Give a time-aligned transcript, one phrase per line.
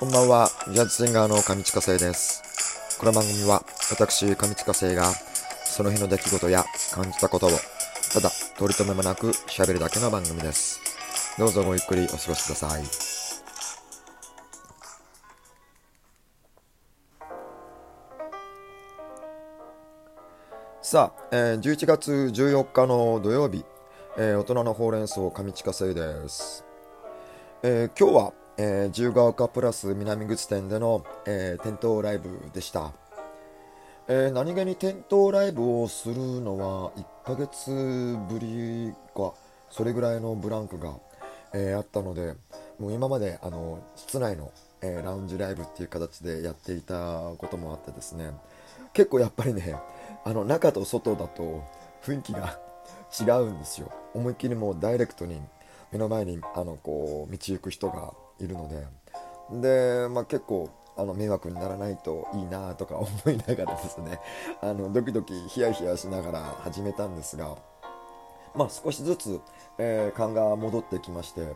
[0.00, 2.96] こんばんは、ジャズシンガーの上地下生です。
[2.98, 5.12] この番組は、私、上地下生が、
[5.66, 6.64] その日の出来事や
[6.94, 7.50] 感じたことを、
[8.10, 10.80] ただ、取り留めもなく喋るだけの番組です。
[11.38, 12.84] どうぞごゆっくりお過ごしください。
[20.80, 23.66] さあ、えー11月14日の土曜日、
[24.16, 26.64] えー大人のほうれん草上地下生です。
[27.62, 28.32] えー今日は、
[28.62, 32.92] えー自由が丘プラス南口店での、えー店頭ライブでした、
[34.06, 37.70] えー何気に店頭ライブをするのは1ヶ月
[38.28, 39.32] ぶりか
[39.70, 40.92] それぐらいのブランクが、
[41.54, 42.34] えーあったので
[42.78, 44.52] もう今まであの室内の、
[44.82, 48.30] えーラウンジライブっていう形でやっていたこともあってですね
[48.92, 49.74] 結構やっぱりね
[50.22, 51.64] あの中と外だと
[52.02, 52.58] 雰囲気が
[53.18, 53.90] 違うんですよ。
[54.12, 55.40] 思いっきりもうダイレクトに
[55.92, 58.12] 目の前にあのこう道行く人が
[58.44, 58.86] いるので
[59.60, 64.20] で、まあ、結構あの迷惑にならないといいなとか思いながらですね
[64.60, 67.56] あのドキドキヒヤヒヤしながら始めたんですが、
[68.54, 69.40] まあ、少しずつ、
[69.78, 71.54] えー勘が戻ってきまして、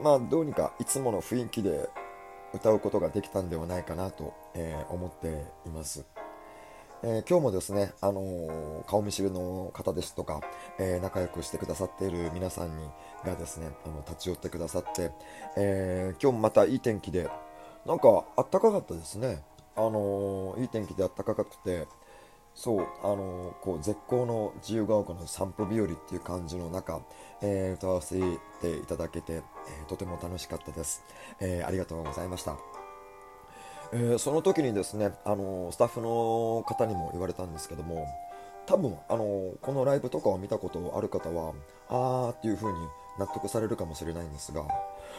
[0.00, 1.88] まあ、どうにかいつもの雰囲気で
[2.52, 6.04] 歌うことができたんではないかなと、えー思っています。
[7.02, 10.40] えー今日もですね、あのー顔見知りの方ですとか、
[10.78, 12.88] えー仲良くしてくださっている皆さんに
[13.24, 15.12] がですね、あの立ち寄ってくださって、
[15.56, 17.28] えー今日もまたいい天気で、
[17.84, 19.42] なんかあったかかったですね。
[19.76, 21.86] あのいい天気であったかくて、
[22.54, 27.00] そう、あのこう絶好の自由が丘の散歩日和っていう感じの中、
[27.42, 28.18] えー歌わせ
[28.60, 29.42] ていただけて、え
[29.86, 31.04] とても楽しかったです、
[31.40, 32.85] えありがとうございました。
[33.92, 38.06] えーその時にですね、あのスタッフの方にも言われたんですけども
[38.66, 41.54] 多分、あのこのライブとかを見たことある方は
[41.88, 42.78] あーっていう風に
[43.18, 44.62] 納得されるかもしれないんですが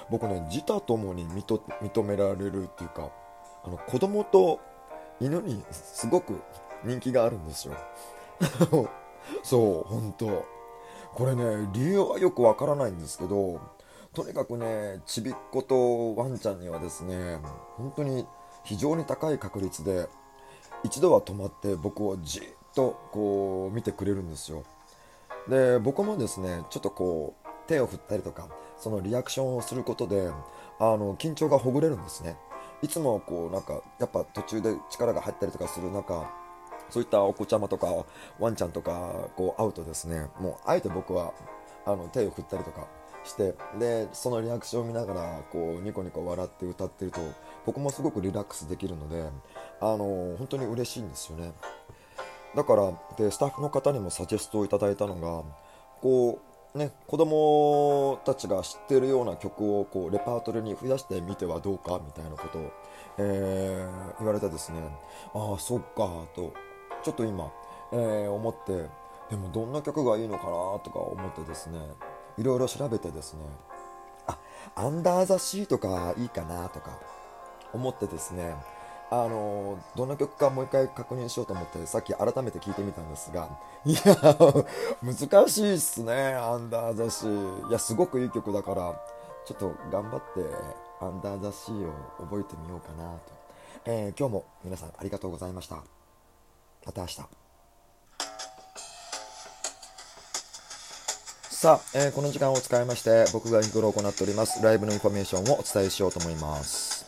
[0.10, 3.10] 僕ね自他ともに認められるっていうか
[3.64, 4.60] あの子供と
[5.20, 6.40] 犬にすごく
[6.84, 7.74] 人気があるんですよ。
[9.44, 10.46] そう本当。
[11.16, 13.60] これね理由はよくわからないんですけど
[14.14, 17.40] とにかくねちびっ子とワンちゃんにはですね
[17.76, 18.28] 本当に
[18.68, 20.10] 非常に高い確率で
[20.84, 22.44] 一度は止まって僕をじっ
[22.76, 24.64] とこう見てくれるんですよ。
[25.48, 30.30] で僕もですねちょっとこう手を振ったりとかそのリアクションをすることで
[30.80, 32.36] あの緊張がほぐれるんですね。
[32.82, 36.30] いつもこうなんかやっぱ途中で力が入ったりとかする中
[36.90, 37.88] そういったお子ちゃまとか
[38.38, 41.34] ワンちゃんとかこう会うとですねもうあえて僕は
[41.86, 42.86] あの手を振ったりとか
[43.24, 47.20] してでそのリアクションを見ながらこうニコニコ笑って歌ってると
[47.68, 49.30] 僕もすごくリラックスできるので
[49.80, 51.52] あの本当に嬉しいんですよね。
[52.56, 55.44] だからでスタッフの方にもサジェストをいただいたのが
[56.02, 56.40] こ
[56.74, 62.72] うね子供たちが知ってるような曲をこうレパートリーに増やしてみてはどうかみたいなことを、
[63.20, 64.80] えー言われてですね
[65.36, 66.54] ああそっかと
[67.04, 67.52] ちょっと今、
[67.92, 68.90] えー思って
[69.30, 70.50] でもどんな曲がいいのかな？
[70.84, 71.80] とか思ってですね
[72.38, 73.42] いろいろ調べてですね
[74.26, 74.38] あ
[74.76, 76.70] アンダーザシーとかいいかな？
[76.70, 76.98] とか
[77.74, 78.56] 思ってですね
[79.10, 83.50] あのどんな曲かもう一回確認しようと思ってさっき改めて聞いてみたんですが
[83.86, 84.00] いや
[85.02, 87.70] 難しいっすねアンダーザシー。
[87.70, 89.02] いやすごくいい曲だから
[89.46, 90.44] ちょっと頑張って
[91.00, 93.20] アンダーザシーを覚えてみようかなと、
[93.86, 95.78] えー今日も皆さんありがとうございました。
[96.86, 97.22] また明日。
[101.50, 107.07] さあ、えーこの時間を使いまして僕が日頃行っておりますライブのインフォメーションをお伝えしようと思います、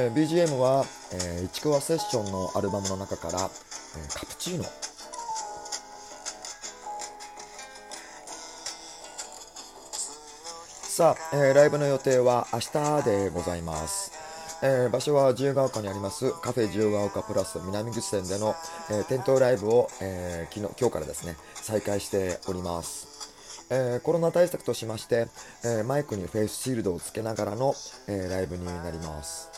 [0.00, 4.64] えー BGM は、えー、市川セッションのアルバムの中から、えーカプチーノ。
[10.72, 14.12] さあ、えーライブの予定は明日でございます、
[14.62, 18.54] えー場所は自由が丘にありますカフェ自由が丘プラス南口店での、
[18.90, 25.26] えー店頭ライブを、えー昨日今日からですね再開しております、えーコロナ対策としまして、
[25.64, 27.74] えーマイクにフェイスシールドをつけながらの、
[28.06, 29.50] えーライブになります、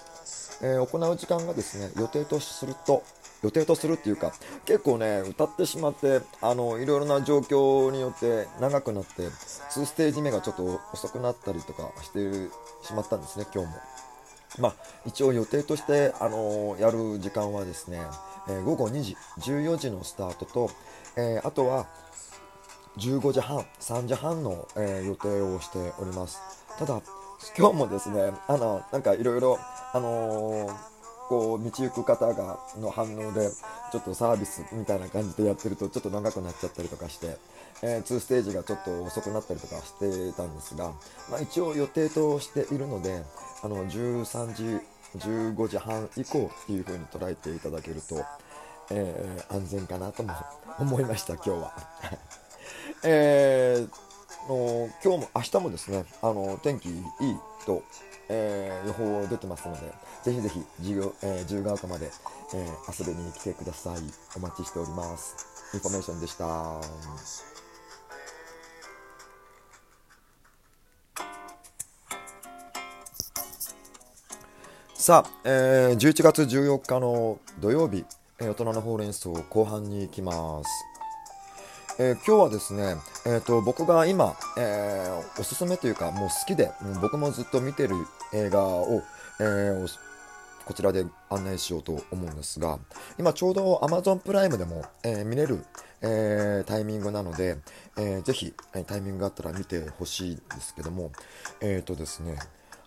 [0.62, 3.03] えー行う時間がですね予定とすると
[3.43, 4.33] 予定とするっていうか
[4.67, 12.51] 結構ね歌ってしまってあのいろいろな状況によって長くなって2ステージ目がちょっと遅くなったりとかして
[12.87, 13.77] しまったんですね今日も。
[14.59, 14.75] まあ、
[15.07, 18.01] 一応予定として、あのやる時間はですね、
[18.49, 20.71] えー午後2時14時のスタートと、
[21.17, 21.87] えーあとは
[22.99, 26.41] 15時半3時半の、え予定をしております。
[26.79, 27.01] ただ
[27.56, 29.58] 今日もですねあのなんかいろいろ
[29.92, 30.90] あのー
[31.31, 33.48] こう道行く方がの反応で
[33.92, 37.37] ちょっとサービスみたいな感じでやってるとちょっと長くなっちゃったりとかして、
[37.82, 40.92] え2ステージがちょっと遅くなったりとかしてたんですが、
[41.31, 43.22] まあ、一応予定としているので
[43.62, 44.84] あの13時
[45.19, 48.25] 15時半以降っていう風に捉えていただけると、
[48.90, 50.32] えー、安全かなとも
[50.81, 51.72] 思いました今日は。
[53.04, 54.10] えー、
[54.50, 56.97] の今日も明日もですねあの天気いい
[57.64, 57.82] と、
[58.29, 59.81] えー、予報出てますので
[60.25, 62.11] ぜひぜひ自由、えー、自由が丘まで、
[62.55, 64.00] えー、遊びに来てください。
[64.37, 65.47] お待ちしております。
[65.73, 66.81] インフォメーションでした。
[74.94, 78.05] さあ、えー、11月14日の土曜日、
[78.38, 80.89] えー、大人のほうれん草後半に行きます。
[82.02, 87.94] えー、今日はですね、えーと、僕が今、えー、おすすめというかもう好きで僕もずっと見てる
[88.32, 89.02] 映画を、
[89.38, 89.87] えー、
[90.64, 92.79] こちらで案内しようと思うんですが
[93.19, 95.62] 今ちょうど Amazon プライムでも、え、見れる、
[96.00, 97.58] え、タイミングなので、
[97.99, 98.55] えー、ぜひ、
[98.87, 101.12] タイミングがあったら見てほしいんですけども
[101.61, 102.38] えっ、とですね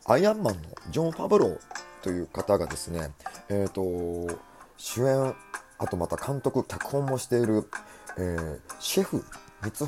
[0.05, 1.59] アイアンマンのジョン・ファブロー
[2.01, 3.11] という方がですね、
[3.49, 4.39] えーと、
[4.75, 5.35] 主演
[5.83, 7.69] あとまた監督脚本もしている、
[8.17, 9.23] えー、シェフ
[9.61, 9.85] 三つ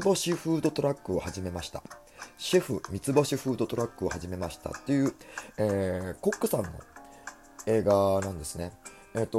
[0.00, 1.82] 星フードトラックを始めました
[2.38, 5.14] シェフ三つ星フードトラックを始めましたっていう、
[5.58, 6.70] えー、コックさんの
[7.66, 8.72] 映画なんですね
[9.14, 9.38] えっ、ー、と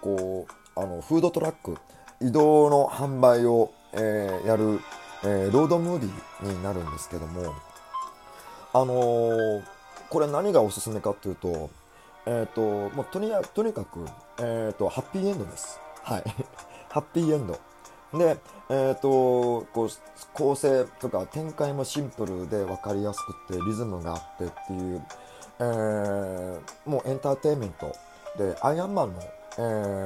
[0.00, 1.76] こうあのフードトラック
[2.20, 4.80] 移動の販売を、えー、やる、
[5.24, 7.54] えロードムービーになるんですけども
[8.74, 9.62] あのー、
[10.08, 11.70] これ何がおすすめかというと、
[12.24, 14.06] えっ、ー、と、もうとにとにかく、
[14.38, 15.78] えっ、と、ハッピーエンドです。
[16.02, 16.24] はい。
[16.92, 17.58] ハッピーエンド。
[18.18, 18.36] で、
[18.68, 19.88] えっ、と、こう、
[20.34, 25.02] 構成とか展開もシンプルで分かりやすくて、リズムがあってっていう、
[25.58, 27.96] えー、もうエンターテインメント
[28.36, 29.22] で、アイアンマンの、
[29.56, 29.60] え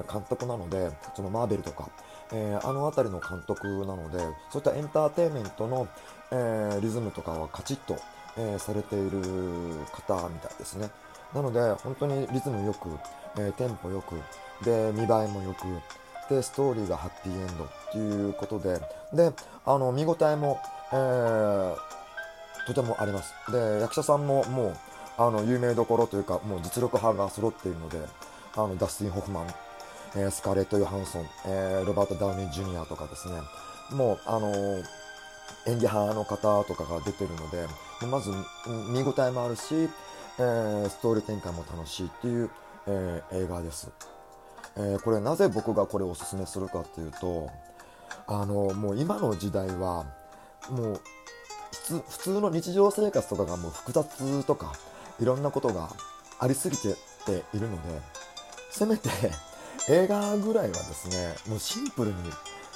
[0.07, 1.89] ー、監督なので、そのマーベルとか、
[2.33, 4.21] えー、あの辺りの監督なので、
[4.53, 5.89] そういったエンターテインメントの、
[6.31, 7.97] えー、リズムとかはカチッと、
[8.37, 9.21] えー、されている
[9.91, 10.89] 方みたいですね。
[11.35, 12.91] なので、本当にリズムよく、
[13.39, 14.15] え、テンポよく、
[14.65, 15.67] で、見栄えもよく、
[16.29, 18.81] で、ストーリーがハッピーエンドっていうことで、
[19.13, 19.33] で、
[19.65, 20.61] あの、見応えも、
[20.93, 21.77] えー、
[22.67, 23.33] とてもあります。
[23.51, 24.77] で、役者さんももう、
[25.19, 27.99] あの、有名どころというか、もう実力派が揃っているので、
[28.55, 29.47] あの、ダスティン・ホフマン、
[30.17, 33.41] えー、スカーレット・ヨハンソン、えー、ロバート・ダウニー・ジュニアとかですね、
[33.93, 34.85] もう、あのー、
[35.67, 37.67] 演技派の方とかが出てるので、
[38.07, 38.31] まず
[38.91, 39.89] 見応えもあるし、
[40.39, 42.51] えー、ストーリー展開も楽しいっていう、
[42.87, 43.91] えー、映画です、
[44.77, 47.51] えー、これなぜ僕がこれをおすすめするかっていうと
[48.27, 50.05] あのもう今の時代は
[50.71, 51.01] もう
[52.09, 54.73] 普通の日常生活とかがもう複雑とか
[55.21, 55.89] いろんなことが
[56.39, 56.95] ありすぎて
[57.25, 58.01] ているので
[58.71, 59.09] せめて
[59.89, 62.17] 映画ぐらいはですねもうシンプルに、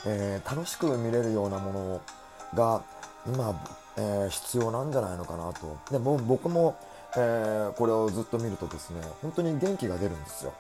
[0.07, 2.01] えー、楽しく見れるようなもの
[2.55, 2.83] が
[3.27, 3.55] 今
[3.97, 5.77] えー、必要なんじゃないのかなと。
[5.91, 6.77] でも僕も、
[7.17, 10.55] えー、これをずっと見るとですね、本当に元気が出るんですよ。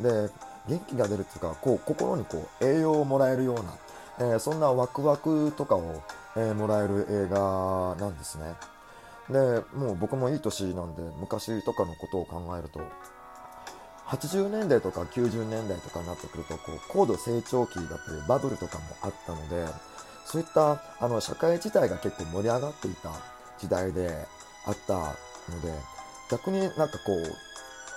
[0.00, 0.30] で、
[0.68, 6.02] 元気が出るっていうか、こう、心にこう、栄養をもらえるような、えー、そんなワクワクとかを、
[6.36, 8.54] えもらえる映画なんですね。
[9.30, 12.80] で、もう僕もいい年なんで、昔とかのことを考えると、
[14.06, 19.66] 80年代とか90年代とかになってくると、こう、高度成長期だったり、バブルとかもあったので、
[20.26, 23.12] そういったあの社会自体が結構盛り上がっていた
[23.58, 24.26] 時代で
[24.66, 24.94] あった
[25.50, 25.72] ので
[26.30, 27.12] 逆になんかこ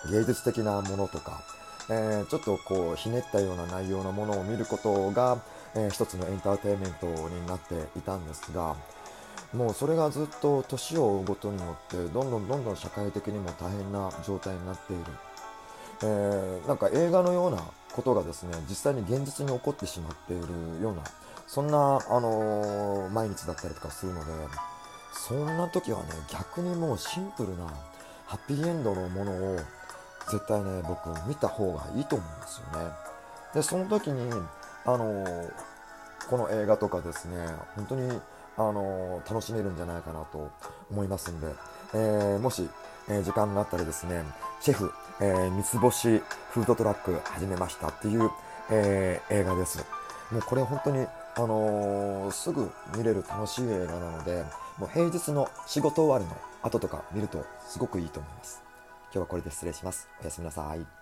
[0.05, 1.43] う芸術的なものとか、
[1.89, 5.41] えー、ちょっとこうひねったような内容のものを見ることが、
[5.75, 8.75] えー、一つのエンターテインメントになっていたんですが
[9.53, 15.03] もうそれがずっと年を追うごとによってどんどんどんどん社会的にも大変な状態になっている、
[16.03, 20.43] えー、なんか映画のようなことがですね実際に現実に起こってしまっている
[20.83, 21.01] ような
[21.49, 24.31] そんな、あのー、毎日だったりとかするので、
[25.11, 27.65] そんな時はね、逆にもうシンプルな
[28.27, 29.59] ハッピーエンドのものを
[30.29, 32.91] 絶対ね、僕見た方がいいと思うんですよね。
[33.53, 34.31] で、その時に、
[34.85, 35.25] あの、
[36.29, 38.21] この映画とかですね、本当に、
[38.57, 40.51] あの、楽しめるんじゃないかなと
[40.91, 41.47] 思いますんで、
[41.93, 42.69] えー、もし、
[43.09, 44.23] え時間があったらですね、
[44.61, 46.19] シェフ、え三つ星
[46.51, 48.29] フードトラック始めましたっていう、
[48.69, 49.83] え映画です。
[50.31, 54.43] もうこれ本当にあのー、すぐ見れる楽しい映画なので、
[54.77, 58.68] もう平日の仕事終わりの後とか見るとすごくいいと思います。
[59.11, 60.07] 今日はこれで失礼します。
[60.21, 60.98] おやすみなさい。